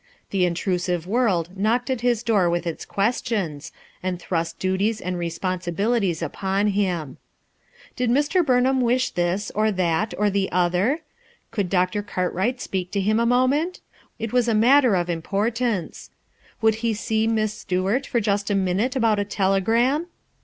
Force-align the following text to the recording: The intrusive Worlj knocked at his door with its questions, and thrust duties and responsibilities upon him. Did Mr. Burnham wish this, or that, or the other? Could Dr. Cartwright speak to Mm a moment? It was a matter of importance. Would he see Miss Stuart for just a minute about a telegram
The 0.31 0.45
intrusive 0.45 1.05
Worlj 1.05 1.55
knocked 1.55 1.91
at 1.91 2.01
his 2.01 2.23
door 2.23 2.49
with 2.49 2.65
its 2.65 2.85
questions, 2.85 3.71
and 4.01 4.19
thrust 4.19 4.57
duties 4.57 4.99
and 4.99 5.15
responsibilities 5.15 6.23
upon 6.23 6.69
him. 6.69 7.19
Did 7.95 8.09
Mr. 8.09 8.43
Burnham 8.43 8.81
wish 8.81 9.11
this, 9.11 9.51
or 9.53 9.71
that, 9.73 10.15
or 10.17 10.31
the 10.31 10.51
other? 10.51 11.01
Could 11.51 11.69
Dr. 11.69 12.01
Cartwright 12.01 12.59
speak 12.59 12.89
to 12.93 12.99
Mm 12.99 13.21
a 13.21 13.25
moment? 13.27 13.79
It 14.17 14.33
was 14.33 14.47
a 14.47 14.55
matter 14.55 14.95
of 14.95 15.07
importance. 15.07 16.09
Would 16.63 16.75
he 16.81 16.95
see 16.95 17.27
Miss 17.27 17.53
Stuart 17.53 18.07
for 18.07 18.19
just 18.19 18.49
a 18.49 18.55
minute 18.55 18.95
about 18.95 19.19
a 19.19 19.23
telegram 19.23 20.07